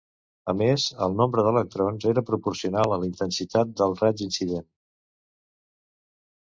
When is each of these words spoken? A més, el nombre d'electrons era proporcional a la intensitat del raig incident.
A 0.53 0.53
més, 0.61 0.85
el 1.07 1.17
nombre 1.19 1.43
d'electrons 1.47 2.09
era 2.13 2.25
proporcional 2.31 2.97
a 2.97 2.99
la 3.05 3.09
intensitat 3.11 3.77
del 3.83 3.97
raig 4.03 4.27
incident. 4.31 4.69